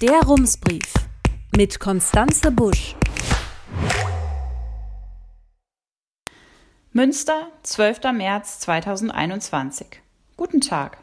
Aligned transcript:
Der 0.00 0.22
Rumsbrief 0.22 0.94
mit 1.54 1.78
Konstanze 1.78 2.50
Busch. 2.50 2.96
Münster, 6.94 7.48
12. 7.64 8.04
März 8.14 8.60
2021. 8.60 10.00
Guten 10.38 10.62
Tag. 10.62 10.96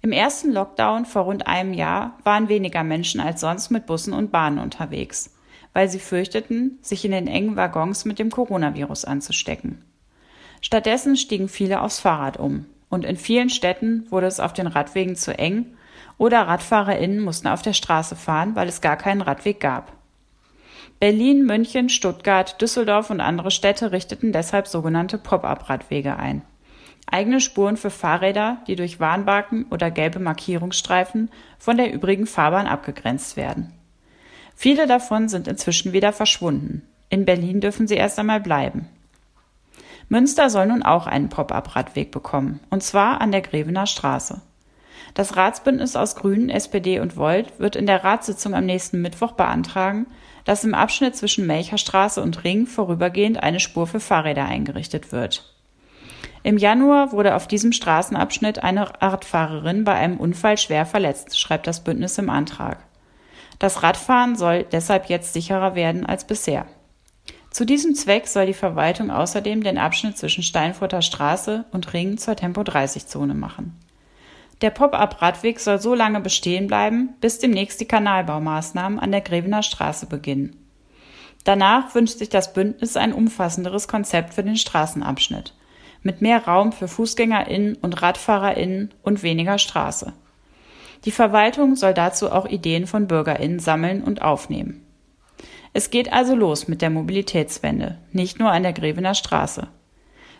Im 0.00 0.10
ersten 0.10 0.52
Lockdown 0.52 1.04
vor 1.04 1.24
rund 1.24 1.46
einem 1.46 1.74
Jahr 1.74 2.18
waren 2.24 2.48
weniger 2.48 2.82
Menschen 2.82 3.20
als 3.20 3.42
sonst 3.42 3.68
mit 3.68 3.84
Bussen 3.84 4.14
und 4.14 4.32
Bahnen 4.32 4.58
unterwegs, 4.58 5.34
weil 5.74 5.90
sie 5.90 6.00
fürchteten, 6.00 6.78
sich 6.80 7.04
in 7.04 7.10
den 7.10 7.26
engen 7.26 7.56
Waggons 7.56 8.06
mit 8.06 8.18
dem 8.18 8.30
Coronavirus 8.30 9.04
anzustecken. 9.04 9.84
Stattdessen 10.62 11.18
stiegen 11.18 11.50
viele 11.50 11.82
aufs 11.82 12.00
Fahrrad 12.00 12.38
um, 12.38 12.64
und 12.88 13.04
in 13.04 13.18
vielen 13.18 13.50
Städten 13.50 14.06
wurde 14.10 14.28
es 14.28 14.40
auf 14.40 14.54
den 14.54 14.66
Radwegen 14.66 15.14
zu 15.14 15.38
eng 15.38 15.76
oder 16.22 16.46
RadfahrerInnen 16.46 17.18
mussten 17.18 17.48
auf 17.48 17.62
der 17.62 17.72
Straße 17.72 18.14
fahren, 18.14 18.54
weil 18.54 18.68
es 18.68 18.80
gar 18.80 18.96
keinen 18.96 19.22
Radweg 19.22 19.58
gab. 19.58 19.92
Berlin, 21.00 21.44
München, 21.44 21.88
Stuttgart, 21.88 22.62
Düsseldorf 22.62 23.10
und 23.10 23.20
andere 23.20 23.50
Städte 23.50 23.90
richteten 23.90 24.30
deshalb 24.30 24.68
sogenannte 24.68 25.18
Pop-up-Radwege 25.18 26.16
ein. 26.16 26.42
Eigene 27.10 27.40
Spuren 27.40 27.76
für 27.76 27.90
Fahrräder, 27.90 28.58
die 28.68 28.76
durch 28.76 29.00
Warnbarken 29.00 29.66
oder 29.72 29.90
gelbe 29.90 30.20
Markierungsstreifen 30.20 31.28
von 31.58 31.76
der 31.76 31.92
übrigen 31.92 32.26
Fahrbahn 32.26 32.68
abgegrenzt 32.68 33.36
werden. 33.36 33.72
Viele 34.54 34.86
davon 34.86 35.28
sind 35.28 35.48
inzwischen 35.48 35.92
wieder 35.92 36.12
verschwunden. 36.12 36.86
In 37.08 37.24
Berlin 37.24 37.60
dürfen 37.60 37.88
sie 37.88 37.96
erst 37.96 38.20
einmal 38.20 38.40
bleiben. 38.40 38.88
Münster 40.08 40.50
soll 40.50 40.68
nun 40.68 40.84
auch 40.84 41.08
einen 41.08 41.30
Pop-up-Radweg 41.30 42.12
bekommen, 42.12 42.60
und 42.70 42.84
zwar 42.84 43.20
an 43.20 43.32
der 43.32 43.40
Grevener 43.40 43.88
Straße. 43.88 44.40
Das 45.14 45.36
Ratsbündnis 45.36 45.94
aus 45.94 46.16
Grünen, 46.16 46.48
SPD 46.48 47.00
und 47.00 47.16
Volt 47.16 47.58
wird 47.58 47.76
in 47.76 47.86
der 47.86 48.02
Ratssitzung 48.02 48.54
am 48.54 48.64
nächsten 48.64 49.02
Mittwoch 49.02 49.32
beantragen, 49.32 50.06
dass 50.44 50.64
im 50.64 50.74
Abschnitt 50.74 51.16
zwischen 51.16 51.46
Melcherstraße 51.46 52.22
und 52.22 52.44
Ring 52.44 52.66
vorübergehend 52.66 53.42
eine 53.42 53.60
Spur 53.60 53.86
für 53.86 54.00
Fahrräder 54.00 54.46
eingerichtet 54.46 55.12
wird. 55.12 55.54
Im 56.42 56.58
Januar 56.58 57.12
wurde 57.12 57.36
auf 57.36 57.46
diesem 57.46 57.72
Straßenabschnitt 57.72 58.64
eine 58.64 59.00
Radfahrerin 59.00 59.84
bei 59.84 59.94
einem 59.94 60.16
Unfall 60.16 60.58
schwer 60.58 60.86
verletzt, 60.86 61.38
schreibt 61.38 61.66
das 61.66 61.84
Bündnis 61.84 62.18
im 62.18 62.30
Antrag. 62.30 62.78
Das 63.58 63.84
Radfahren 63.84 64.34
soll 64.34 64.64
deshalb 64.64 65.06
jetzt 65.06 65.34
sicherer 65.34 65.76
werden 65.76 66.04
als 66.04 66.26
bisher. 66.26 66.66
Zu 67.50 67.64
diesem 67.64 67.94
Zweck 67.94 68.26
soll 68.26 68.46
die 68.46 68.54
Verwaltung 68.54 69.10
außerdem 69.10 69.62
den 69.62 69.78
Abschnitt 69.78 70.16
zwischen 70.16 70.42
Steinfurter 70.42 71.02
Straße 71.02 71.66
und 71.70 71.92
Ring 71.92 72.16
zur 72.16 72.34
Tempo-30-Zone 72.34 73.34
machen. 73.34 73.78
Der 74.62 74.70
Pop-up-Radweg 74.70 75.58
soll 75.58 75.80
so 75.80 75.92
lange 75.92 76.20
bestehen 76.20 76.68
bleiben, 76.68 77.14
bis 77.20 77.40
demnächst 77.40 77.80
die 77.80 77.86
Kanalbaumaßnahmen 77.86 79.00
an 79.00 79.10
der 79.10 79.20
Grevener 79.20 79.64
Straße 79.64 80.06
beginnen. 80.06 80.56
Danach 81.42 81.94
wünscht 81.96 82.18
sich 82.18 82.28
das 82.28 82.52
Bündnis 82.52 82.96
ein 82.96 83.12
umfassenderes 83.12 83.88
Konzept 83.88 84.34
für 84.34 84.44
den 84.44 84.56
Straßenabschnitt, 84.56 85.54
mit 86.02 86.22
mehr 86.22 86.44
Raum 86.44 86.70
für 86.70 86.86
Fußgängerinnen 86.86 87.74
und 87.74 88.00
Radfahrerinnen 88.00 88.94
und 89.02 89.24
weniger 89.24 89.58
Straße. 89.58 90.12
Die 91.04 91.10
Verwaltung 91.10 91.74
soll 91.74 91.94
dazu 91.94 92.30
auch 92.30 92.46
Ideen 92.46 92.86
von 92.86 93.08
Bürgerinnen 93.08 93.58
sammeln 93.58 94.04
und 94.04 94.22
aufnehmen. 94.22 94.86
Es 95.72 95.90
geht 95.90 96.12
also 96.12 96.36
los 96.36 96.68
mit 96.68 96.82
der 96.82 96.90
Mobilitätswende, 96.90 97.98
nicht 98.12 98.38
nur 98.38 98.52
an 98.52 98.62
der 98.62 98.72
Grevener 98.72 99.14
Straße. 99.14 99.66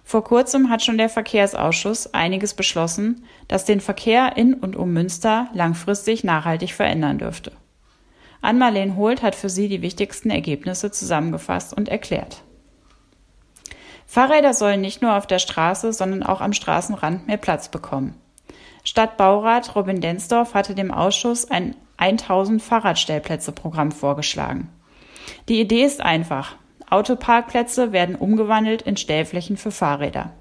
Vor 0.05 0.25
kurzem 0.25 0.69
hat 0.69 0.83
schon 0.83 0.99
der 0.99 1.09
Verkehrsausschuss 1.09 2.13
einiges 2.13 2.55
beschlossen, 2.55 3.25
das 3.49 3.65
den 3.65 3.81
Verkehr 3.81 4.37
in 4.37 4.55
und 4.55 4.77
um 4.77 4.93
Münster 4.93 5.49
langfristig 5.55 6.25
nachhaltig 6.25 6.73
verändern 6.73 7.19
dürfte. 7.19 7.53
Ann-Marleen 8.41 8.97
Holt 8.97 9.23
hat 9.23 9.35
für 9.35 9.49
sie 9.49 9.69
die 9.69 9.83
wichtigsten 9.83 10.31
Ergebnisse 10.31 10.91
zusammengefasst 10.91 11.73
und 11.73 11.89
erklärt. 11.89 12.43
Fahrräder 14.07 14.53
sollen 14.53 14.81
nicht 14.81 15.01
nur 15.01 15.17
auf 15.17 15.27
der 15.27 15.39
Straße, 15.39 15.93
sondern 15.93 16.23
auch 16.23 16.41
am 16.41 16.53
Straßenrand 16.53 17.29
mehr 17.29 17.39
Platz 17.39 17.69
bekommen. 17.69 18.15
Stadtbaurat 18.85 19.75
Robin 19.77 20.01
Densdorf 20.01 20.55
hatte 20.55 20.75
dem 20.75 20.91
Ausschuss 20.91 21.51
ein 21.51 21.77
1000 21.97 22.61
Fahrradstellplätze 22.61 23.53
Programm 23.53 23.93
vorgeschlagen. 23.93 24.69
Die 25.49 25.61
Idee 25.61 25.85
ist 25.85 26.01
einfach. 26.01 26.57
Autoparkplätze 26.93 27.93
werden 27.93 28.15
umgewandelt 28.15 28.83
in 28.83 28.97
Stellflächen 28.97 29.57
für 29.57 29.71
Fahrräder. 29.71 30.33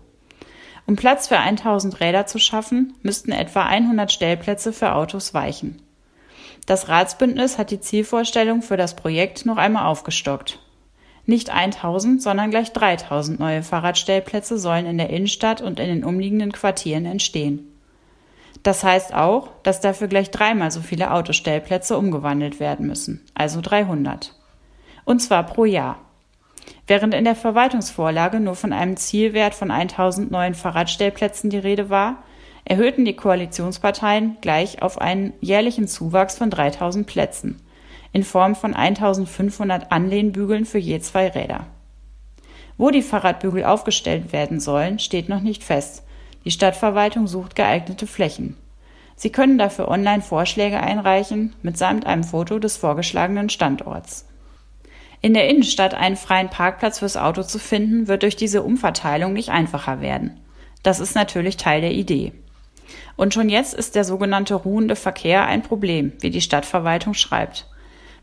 Um 0.85 0.95
Platz 0.95 1.28
für 1.28 1.38
1000 1.38 2.00
Räder 2.01 2.25
zu 2.25 2.39
schaffen, 2.39 2.94
müssten 3.01 3.31
etwa 3.31 3.63
100 3.63 4.12
Stellplätze 4.12 4.73
für 4.73 4.94
Autos 4.94 5.34
weichen. 5.34 5.81
Das 6.66 6.89
Ratsbündnis 6.89 7.57
hat 7.57 7.72
die 7.72 7.79
Zielvorstellung 7.79 8.62
für 8.62 8.78
das 8.78 8.95
Projekt 8.95 9.45
noch 9.45 9.57
einmal 9.57 9.85
aufgestockt. 9.85 10.59
Nicht 11.25 11.51
1000, 11.51 12.22
sondern 12.22 12.51
gleich 12.51 12.73
3000 12.73 13.39
neue 13.39 13.63
Fahrradstellplätze 13.63 14.57
sollen 14.57 14.85
in 14.85 14.97
der 14.97 15.09
Innenstadt 15.09 15.62
und 15.62 15.79
in 15.79 15.88
den 15.88 16.03
umliegenden 16.03 16.51
Quartieren 16.51 17.06
entstehen. 17.06 17.68
Das 18.63 18.83
heißt 18.83 19.13
auch, 19.13 19.50
dass 19.63 19.79
dafür 19.79 20.07
gleich 20.07 20.29
dreimal 20.29 20.72
so 20.72 20.81
viele 20.81 21.12
Autostellplätze 21.12 21.97
umgewandelt 21.97 22.59
werden 22.59 22.88
müssen, 22.88 23.25
also 23.33 23.62
300. 23.62 24.35
Und 25.06 25.19
zwar 25.22 25.45
pro 25.45 25.66
Jahr. 25.66 26.00
Während 26.91 27.13
in 27.13 27.24
der 27.24 27.38
Verwaltungsvorlage 27.38 28.41
nur 28.41 28.56
von 28.56 28.74
einem 28.74 28.97
Zielwert 28.97 29.56
von 29.56 29.72
1000 29.72 30.29
neuen 30.29 30.53
Fahrradstellplätzen 30.53 31.50
die 31.50 31.57
Rede 31.57 31.90
war, 31.90 32.22
erhöhten 32.66 33.06
die 33.06 33.16
Koalitionsparteien 33.16 34.35
gleich 34.41 34.81
auf 34.81 35.00
einen 35.00 35.31
jährlichen 35.40 35.88
Zuwachs 35.88 36.38
von 36.38 36.50
3000 36.50 37.07
Plätzen 37.07 37.62
in 38.12 38.24
Form 38.24 38.56
von 38.56 38.74
1500 38.74 39.90
Anlehnbügeln 39.90 40.66
für 40.66 40.80
je 40.80 41.00
zwei 41.00 41.30
Räder. 41.30 41.66
Wo 42.78 42.90
die 42.90 43.03
Fahrradbügel 43.03 43.63
aufgestellt 43.63 44.34
werden 44.34 44.59
sollen, 44.59 45.00
steht 45.00 45.30
noch 45.30 45.40
nicht 45.40 45.63
fest. 45.63 46.03
Die 46.44 46.51
Stadtverwaltung 46.51 47.25
sucht 47.25 47.56
geeignete 47.56 48.06
Flächen. 48.06 48.57
Sie 49.16 49.31
können 49.31 49.57
dafür 49.57 49.88
online 49.88 50.22
Vorschläge 50.22 50.81
einreichen, 50.81 51.56
mitsamt 51.62 52.06
einem 52.06 52.25
Foto 52.25 52.59
des 52.59 52.75
vorgeschlagenen 52.75 53.47
Standorts. 53.47 54.25
In 55.24 55.36
der 55.36 55.48
Innenstadt 55.48 55.94
einen 55.94 56.18
freien 56.18 56.50
Parkplatz 56.50 57.00
fürs 57.00 57.16
Auto 57.16 57.44
zu 57.44 57.59
finden, 57.59 58.08
wird 58.08 58.24
durch 58.24 58.36
diese 58.36 58.64
Umverteilung 58.64 59.34
nicht 59.34 59.50
einfacher 59.50 60.02
werden. 60.02 60.40
Das 60.82 61.00
ist 61.00 61.14
natürlich 61.14 61.58
Teil 61.58 61.82
der 61.82 61.92
Idee. 61.92 62.34
Und 63.16 63.34
schon 63.34 63.50
jetzt 63.50 63.76
ist 63.76 63.94
der 63.94 64.04
sogenannte 64.04 64.56
ruhende 64.56 64.96
Verkehr 64.96 65.46
ein 65.46 65.62
Problem, 65.62 66.14
wie 66.22 66.31
die 66.31 66.42
Stadtverwaltung 66.42 67.14
schreibt. 67.14 67.68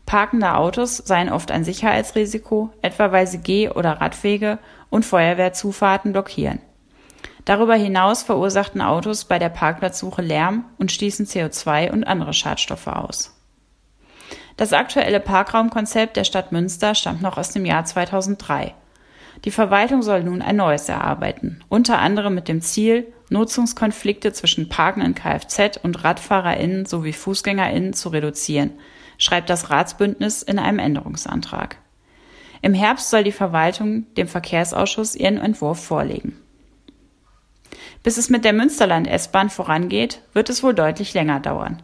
Parkende 0.05 0.55
Autos 0.55 0.97
seien 0.97 1.29
oft 1.29 1.51
ein 1.51 1.63
Sicherheitsrisiko, 1.63 2.71
etwa 2.81 3.11
weil 3.11 3.27
sie 3.27 3.37
Geh- 3.37 3.69
oder 3.69 4.01
Radwege 4.01 4.59
und 4.89 5.05
Feuerwehrzufahrten 5.05 6.11
blockieren. 6.11 6.59
Darüber 7.45 7.75
hinaus 7.75 8.23
verursachten 8.23 8.81
Autos 8.81 9.25
bei 9.25 9.39
der 9.39 9.49
Parkplatzsuche 9.49 10.21
Lärm 10.21 10.65
und 10.77 10.91
stießen 10.91 11.25
CO2 11.25 11.91
und 11.91 12.03
andere 12.03 12.33
Schadstoffe 12.33 12.87
aus. 12.87 13.38
Das 14.59 14.73
aktuelle 14.73 15.21
Parkraumkonzept 15.21 16.17
der 16.17 16.25
Stadt 16.25 16.51
Münster 16.51 16.93
stammt 16.93 17.21
noch 17.21 17.37
aus 17.37 17.51
dem 17.51 17.63
Jahr 17.65 17.85
2003. 17.85 18.73
Die 19.45 19.51
Verwaltung 19.51 20.01
soll 20.01 20.21
nun 20.21 20.41
ein 20.41 20.57
neues 20.57 20.89
erarbeiten, 20.89 21.63
unter 21.69 21.99
anderem 21.99 22.35
mit 22.35 22.49
dem 22.49 22.59
Ziel, 22.59 23.07
Nutzungskonflikte 23.29 24.33
zwischen 24.33 24.67
parkenden 24.67 25.15
Kfz 25.15 25.79
und 25.81 26.03
RadfahrerInnen 26.03 26.85
sowie 26.85 27.13
FußgängerInnen 27.13 27.93
zu 27.93 28.09
reduzieren, 28.09 28.73
schreibt 29.17 29.49
das 29.49 29.69
Ratsbündnis 29.69 30.43
in 30.43 30.59
einem 30.59 30.79
Änderungsantrag. 30.79 31.77
Im 32.61 32.73
Herbst 32.73 33.11
soll 33.11 33.23
die 33.23 33.31
Verwaltung 33.31 34.13
dem 34.15 34.27
Verkehrsausschuss 34.27 35.15
ihren 35.15 35.37
Entwurf 35.37 35.81
vorlegen. 35.81 36.37
Bis 38.03 38.17
es 38.17 38.29
mit 38.29 38.43
der 38.43 38.51
Münsterland 38.51 39.07
S-Bahn 39.07 39.49
vorangeht, 39.49 40.21
wird 40.33 40.49
es 40.49 40.63
wohl 40.63 40.73
deutlich 40.73 41.13
länger 41.13 41.39
dauern. 41.39 41.81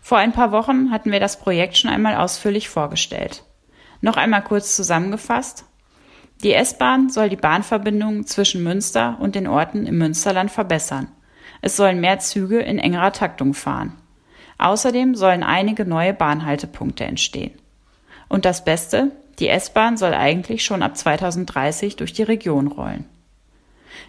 Vor 0.00 0.18
ein 0.18 0.32
paar 0.32 0.52
Wochen 0.52 0.90
hatten 0.90 1.12
wir 1.12 1.20
das 1.20 1.38
Projekt 1.38 1.76
schon 1.76 1.90
einmal 1.90 2.16
ausführlich 2.16 2.68
vorgestellt. 2.68 3.44
Noch 4.00 4.16
einmal 4.16 4.42
kurz 4.42 4.76
zusammengefasst. 4.76 5.64
Die 6.42 6.52
S-Bahn 6.54 7.10
soll 7.10 7.28
die 7.28 7.36
Bahnverbindungen 7.36 8.26
zwischen 8.26 8.62
Münster 8.62 9.16
und 9.20 9.34
den 9.34 9.48
Orten 9.48 9.86
im 9.86 9.98
Münsterland 9.98 10.50
verbessern. 10.50 11.08
Es 11.62 11.76
sollen 11.76 12.00
mehr 12.00 12.20
Züge 12.20 12.60
in 12.60 12.78
engerer 12.78 13.12
Taktung 13.12 13.54
fahren. 13.54 13.94
Außerdem 14.58 15.14
sollen 15.14 15.42
einige 15.42 15.84
neue 15.84 16.14
Bahnhaltepunkte 16.14 17.04
entstehen. 17.04 17.52
Und 18.28 18.44
das 18.44 18.64
Beste, 18.64 19.10
die 19.38 19.48
S-Bahn 19.48 19.96
soll 19.96 20.14
eigentlich 20.14 20.64
schon 20.64 20.82
ab 20.82 20.96
2030 20.96 21.96
durch 21.96 22.12
die 22.12 22.22
Region 22.22 22.68
rollen. 22.68 23.04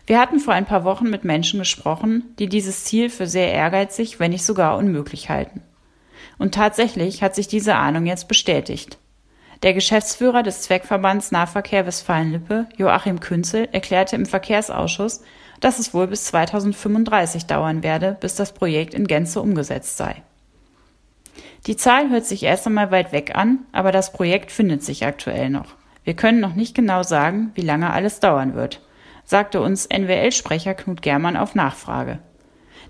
Wir 0.06 0.20
hatten 0.20 0.40
vor 0.40 0.54
ein 0.54 0.66
paar 0.66 0.84
Wochen 0.84 1.10
mit 1.10 1.24
Menschen 1.24 1.60
gesprochen, 1.60 2.36
die 2.38 2.48
dieses 2.48 2.86
Ziel 2.86 3.10
für 3.10 3.28
sehr 3.28 3.52
ehrgeizig, 3.52 4.20
wenn 4.20 4.32
nicht 4.32 4.44
sogar 4.44 4.78
unmöglich 4.78 5.30
halten. 5.30 5.62
Und 6.38 6.56
tatsächlich 6.56 7.22
hat 7.22 7.36
sich 7.36 7.48
diese 7.48 7.76
Ahnung 7.76 8.06
jetzt 8.06 8.28
bestätigt. 8.28 8.98
Der 9.64 9.74
Geschäftsführer 9.74 10.42
des 10.42 10.62
Zweckverbands 10.62 11.32
Nahverkehr 11.32 11.86
Westfalen-Lippe, 11.86 12.68
Joachim 12.78 13.20
Künzel, 13.20 13.68
erklärte 13.72 14.16
im 14.16 14.26
Verkehrsausschuss, 14.26 15.22
dass 15.60 15.80
es 15.80 15.94
wohl 15.94 16.08
bis 16.08 16.26
2035 16.26 17.46
dauern 17.46 17.84
werde, 17.84 18.18
bis 18.22 18.36
das 18.36 18.54
Projekt 18.54 18.94
in 18.94 19.06
Gänze 19.06 19.42
umgesetzt 19.42 19.98
sei. 19.98 20.24
Die 21.68 21.76
Zahl 21.76 22.10
hört 22.10 22.26
sich 22.26 22.44
erst 22.44 22.68
einmal 22.68 22.92
weit 22.92 23.12
weg 23.12 23.36
an, 23.36 23.60
aber 23.74 23.92
das 23.92 24.14
Projekt 24.14 24.52
findet 24.52 24.84
sich 24.84 25.06
aktuell 25.06 25.50
noch. 25.50 25.76
Wir 26.06 26.14
können 26.14 26.40
noch 26.40 26.56
nicht 26.56 26.74
genau 26.74 27.04
sagen, 27.04 27.52
wie 27.56 27.62
lange 27.62 27.92
alles 27.92 28.22
dauern 28.22 28.56
wird, 28.56 28.82
sagte 29.26 29.62
uns 29.62 29.86
NWL-Sprecher 29.86 30.74
Knut 30.74 31.02
Germann 31.02 31.36
auf 31.36 31.54
Nachfrage. 31.54 32.20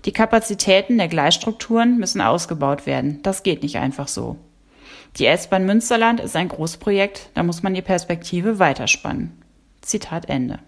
Die 0.04 0.12
Kapazitäten 0.12 0.98
der 0.98 1.08
Gleisstrukturen 1.08 1.98
müssen 1.98 2.20
ausgebaut 2.20 2.86
werden. 2.86 3.20
Das 3.22 3.42
geht 3.42 3.62
nicht 3.62 3.76
einfach 3.76 4.08
so. 4.08 4.36
Die 5.18 5.26
S-Bahn 5.26 5.66
Münsterland 5.66 6.20
ist 6.20 6.36
ein 6.36 6.48
Großprojekt, 6.48 7.30
da 7.34 7.42
muss 7.42 7.62
man 7.62 7.74
die 7.74 7.82
Perspektive 7.82 8.58
weiterspannen. 8.58 9.42
Zitat 9.82 10.28
Ende. 10.28 10.60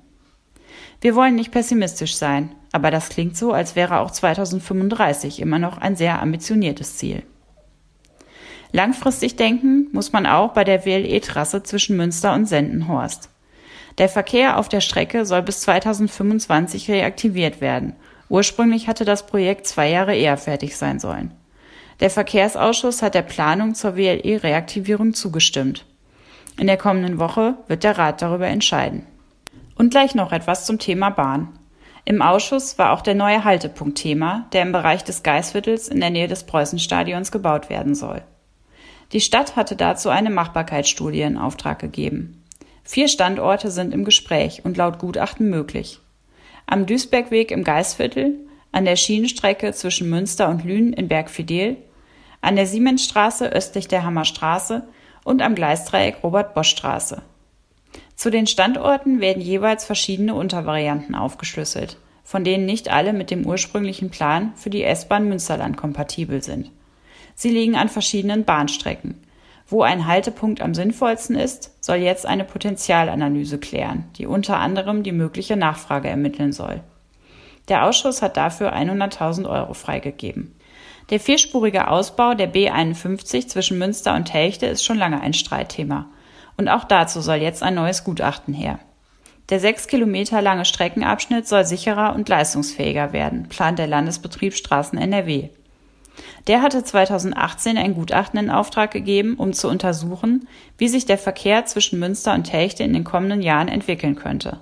Wir 1.00 1.14
wollen 1.14 1.34
nicht 1.34 1.52
pessimistisch 1.52 2.17
sein, 2.17 2.55
aber 2.73 2.90
das 2.90 3.08
klingt 3.08 3.37
so, 3.37 3.52
als 3.52 3.76
wäre 3.76 4.00
auch 4.00 4.11
2035 4.11 5.40
immer 5.40 5.58
noch 5.58 5.78
ein 5.78 5.96
sehr 5.96 6.20
ambitioniertes 6.20 6.96
Ziel. 6.96 7.23
Langfristig 8.73 9.37
denken 9.37 9.88
muss 9.93 10.12
man 10.12 10.26
auch 10.26 10.52
bei 10.52 10.64
der 10.64 10.85
WLE-Trasse 10.85 11.62
zwischen 11.62 11.96
Münster 11.96 12.32
und 12.35 12.46
Sendenhorst. 12.46 13.28
Der 13.99 14.08
Verkehr 14.08 14.58
auf 14.58 14.69
der 14.69 14.81
Strecke 14.81 15.26
soll 15.26 15.43
bis 15.43 15.61
2025 15.61 16.90
reaktiviert 16.90 17.61
werden. 17.61 17.94
Ursprünglich 18.32 18.88
hatte 18.88 19.05
das 19.05 19.26
Projekt 19.26 19.67
zwei 19.67 19.90
Jahre 19.90 20.17
eher 20.17 20.38
fertig 20.38 20.79
sein 20.79 20.99
sollen. 20.99 21.32
Der 22.00 22.08
Verkehrsausschuss 22.08 23.02
hat 23.02 23.14
der 23.14 23.20
Planung 23.20 23.75
zur 23.75 23.94
WLE-Reaktivierung 23.94 25.12
zugestimmt. 25.12 25.84
In 26.58 26.67
der 26.67 26.79
kommenden 26.79 27.19
Woche 27.19 27.56
wird 27.69 27.84
der 27.84 27.99
Rat 27.99 28.23
darüber 28.23 28.46
entscheiden. 28.46 29.05
Und 29.76 29.90
gleich 29.90 30.14
noch 30.14 30.32
etwas 30.32 30.64
zum 30.64 30.79
Thema 30.79 31.11
Bahn. 31.11 31.50
Im 32.06 32.23
Ausschuss 32.23 32.79
war 32.79 32.93
auch 32.93 33.02
der 33.02 33.14
neue 33.14 33.44
Haltepunkt 33.44 33.99
Thema, 33.99 34.46
der 34.55 34.62
im 34.62 34.73
Bereich 34.73 35.05
des 35.05 35.23
Geißviertels 35.23 35.88
in 35.88 36.00
der 36.00 36.08
Nähe 36.08 36.26
des 36.26 36.44
Preußenstadions 36.44 37.32
gebaut 37.32 37.69
werden 37.69 37.94
soll. 37.94 38.23
Die 39.12 39.20
Stadt 39.20 39.56
hatte 39.56 39.76
dazu 39.76 40.08
eine 40.08 40.31
Machbarkeitsstudie 40.31 41.20
in 41.20 41.37
Auftrag 41.37 41.81
gegeben. 41.81 42.43
Vier 42.82 43.08
Standorte 43.08 43.70
sind 43.70 43.93
im 43.93 44.06
Gespräch 44.06 44.64
und 44.64 44.78
laut 44.78 44.99
Gutachten 44.99 45.50
möglich. 45.50 46.00
Am 46.67 46.87
Duisbergweg 46.87 47.50
im 47.50 47.64
Geißviertel, 47.64 48.38
an 48.73 48.85
der 48.85 48.97
Schienenstrecke 48.97 49.73
zwischen 49.73 50.09
Münster 50.09 50.49
und 50.49 50.64
Lünen 50.64 50.93
in 50.93 51.09
Bergfidel, 51.09 51.76
an 52.41 52.56
der 52.56 52.67
Siemensstraße 52.67 53.53
östlich 53.53 53.88
der 53.88 54.05
Hammerstraße 54.05 54.87
und 55.25 55.43
am 55.43 55.55
Gleisdreieck 55.55 56.23
Robert-Bosch-Straße. 56.23 57.23
Zu 58.17 58.31
den 58.31 58.47
Standorten 58.47 59.20
werden 59.20 59.43
jeweils 59.43 59.85
verschiedene 59.85 60.35
Untervarianten 60.35 61.14
aufgeschlüsselt, 61.14 61.97
von 62.25 62.44
denen 62.44 62.67
nicht 62.67 62.91
alle 62.91 63.12
mit 63.12 63.31
dem 63.31 63.47
ursprünglichen 63.47 64.11
Plan 64.11 64.53
für 64.56 64.70
die 64.70 64.85
S-Bahn 64.85 65.29
Münsterland 65.29 65.76
kompatibel 65.76 66.43
sind. 66.43 66.70
Sie 67.35 67.50
liegen 67.50 67.76
an 67.76 67.88
verschiedenen 67.88 68.44
Bahnstrecken. 68.44 69.20
Wo 69.69 69.82
ein 69.82 70.06
Haltepunkt 70.06 70.61
am 70.61 70.75
sinnvollsten 70.75 71.37
ist, 71.37 71.73
soll 71.85 71.97
jetzt 71.97 72.26
eine 72.26 72.44
Potenzialanalyse 72.44 73.59
klären, 73.59 74.05
die 74.17 74.26
unter 74.26 74.59
anderem 74.59 75.03
die 75.03 75.12
mögliche 75.12 75.56
Nachfrage 75.56 76.09
ermitteln 76.09 76.53
soll. 76.53 76.81
Der 77.69 77.87
Ausschuss 77.87 78.23
hat 78.23 78.37
dafür 78.37 78.75
100.000 78.75 79.49
Euro 79.49 79.75
freigegeben. 79.75 80.55
Der 81.11 81.20
vierspurige 81.20 81.88
Ausbau 81.88 82.35
der 82.35 82.53
B51 82.53 83.49
zwischen 83.49 83.79
Münster 83.79 84.14
und 84.14 84.26
Telchte 84.26 84.67
ist 84.67 84.85
schon 84.85 84.99
lange 84.99 85.20
ein 85.20 85.35
Streitthema. 85.35 86.06
Und 86.56 86.69
auch 86.69 86.85
dazu 86.85 87.20
soll 87.20 87.37
jetzt 87.37 87.62
ein 87.62 87.75
neues 87.75 88.05
Gutachten 88.05 88.55
her. 88.55 88.79
Der 89.49 89.61
sechs 89.61 89.87
Kilometer 89.87 90.41
lange 90.41 90.64
Streckenabschnitt 90.64 91.47
soll 91.47 91.64
sicherer 91.64 92.14
und 92.14 92.29
leistungsfähiger 92.29 93.12
werden, 93.12 93.49
plant 93.49 93.79
der 93.79 93.87
Landesbetrieb 93.87 94.55
Straßen 94.55 94.99
NRW. 94.99 95.50
Der 96.47 96.62
hatte 96.62 96.82
2018 96.82 97.79
ein 97.79 97.94
Gutachten 97.94 98.38
in 98.38 98.50
Auftrag 98.50 98.91
gegeben, 98.91 99.37
um 99.37 99.53
zu 99.53 99.69
untersuchen, 99.69 100.49
wie 100.76 100.88
sich 100.88 101.06
der 101.06 101.19
Verkehr 101.19 101.64
zwischen 101.67 101.99
Münster 101.99 102.35
und 102.35 102.44
Telchte 102.44 102.82
in 102.82 102.93
den 102.93 103.05
kommenden 103.05 103.43
Jahren 103.43 103.69
entwickeln 103.69 104.17
könnte. 104.17 104.61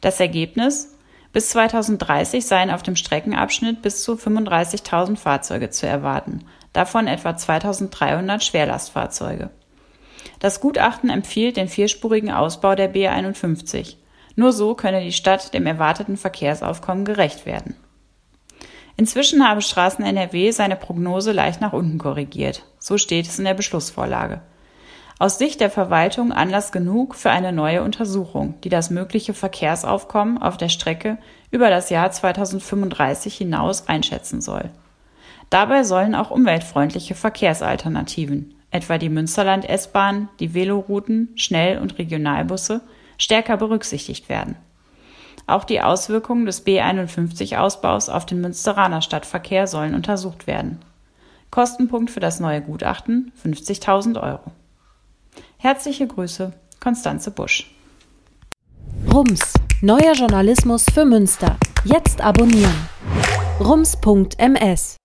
Das 0.00 0.20
Ergebnis? 0.20 0.94
Bis 1.32 1.50
2030 1.50 2.46
seien 2.46 2.70
auf 2.70 2.82
dem 2.82 2.96
Streckenabschnitt 2.96 3.82
bis 3.82 4.02
zu 4.02 4.14
35.000 4.14 5.16
Fahrzeuge 5.16 5.70
zu 5.70 5.86
erwarten, 5.86 6.44
davon 6.72 7.06
etwa 7.06 7.30
2.300 7.30 8.40
Schwerlastfahrzeuge. 8.40 9.50
Das 10.38 10.60
Gutachten 10.60 11.10
empfiehlt 11.10 11.56
den 11.56 11.68
vierspurigen 11.68 12.30
Ausbau 12.30 12.74
der 12.74 12.92
B51. 12.92 13.96
Nur 14.36 14.52
so 14.52 14.74
könne 14.74 15.02
die 15.02 15.12
Stadt 15.12 15.52
dem 15.52 15.66
erwarteten 15.66 16.16
Verkehrsaufkommen 16.16 17.04
gerecht 17.04 17.44
werden. 17.44 17.76
Inzwischen 18.98 19.48
habe 19.48 19.62
Straßen 19.62 20.04
NRW 20.04 20.50
seine 20.50 20.74
Prognose 20.74 21.30
leicht 21.30 21.60
nach 21.60 21.72
unten 21.72 21.98
korrigiert. 21.98 22.64
So 22.80 22.98
steht 22.98 23.28
es 23.28 23.38
in 23.38 23.44
der 23.44 23.54
Beschlussvorlage. 23.54 24.40
Aus 25.20 25.38
Sicht 25.38 25.60
der 25.60 25.70
Verwaltung 25.70 26.32
Anlass 26.32 26.72
genug 26.72 27.14
für 27.14 27.30
eine 27.30 27.52
neue 27.52 27.84
Untersuchung, 27.84 28.54
die 28.64 28.68
das 28.68 28.90
mögliche 28.90 29.34
Verkehrsaufkommen 29.34 30.38
auf 30.42 30.56
der 30.56 30.68
Strecke 30.68 31.18
über 31.52 31.70
das 31.70 31.90
Jahr 31.90 32.10
2035 32.10 33.36
hinaus 33.36 33.86
einschätzen 33.86 34.40
soll. 34.40 34.68
Dabei 35.48 35.84
sollen 35.84 36.16
auch 36.16 36.32
umweltfreundliche 36.32 37.14
Verkehrsalternativen, 37.14 38.54
etwa 38.72 38.98
die 38.98 39.10
Münsterland 39.10 39.68
S-Bahn, 39.68 40.28
die 40.40 40.54
Velorouten, 40.54 41.28
Schnell- 41.36 41.78
und 41.78 41.98
Regionalbusse, 41.98 42.80
stärker 43.16 43.58
berücksichtigt 43.58 44.28
werden. 44.28 44.56
Auch 45.48 45.64
die 45.64 45.80
Auswirkungen 45.80 46.44
des 46.44 46.66
B51-Ausbaus 46.66 48.10
auf 48.10 48.26
den 48.26 48.42
Münsteraner 48.42 49.00
Stadtverkehr 49.00 49.66
sollen 49.66 49.94
untersucht 49.94 50.46
werden. 50.46 50.78
Kostenpunkt 51.50 52.10
für 52.10 52.20
das 52.20 52.38
neue 52.38 52.60
Gutachten 52.60 53.32
50.000 53.42 54.22
Euro. 54.22 54.52
Herzliche 55.56 56.06
Grüße, 56.06 56.52
Konstanze 56.80 57.30
Busch. 57.30 57.74
Rums, 59.10 59.54
neuer 59.80 60.12
Journalismus 60.12 60.84
für 60.92 61.06
Münster. 61.06 61.56
Jetzt 61.82 62.20
abonnieren. 62.20 62.86
rums.ms 63.58 64.96